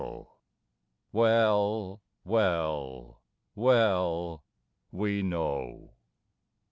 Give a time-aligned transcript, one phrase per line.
[1.11, 3.19] Well, well,
[3.53, 4.43] well,
[4.91, 5.91] we know!